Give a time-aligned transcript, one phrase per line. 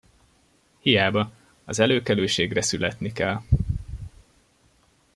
[0.79, 1.31] Hiába,
[1.65, 3.41] az előkelőségre születni kell!